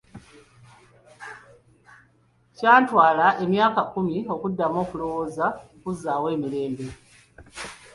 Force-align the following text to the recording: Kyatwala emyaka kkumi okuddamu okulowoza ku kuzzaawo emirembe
Kyatwala 2.57 3.27
emyaka 3.43 3.81
kkumi 3.85 4.15
okuddamu 4.33 4.77
okulowoza 4.85 5.45
ku 5.69 5.75
kuzzaawo 5.81 6.27
emirembe 6.35 6.87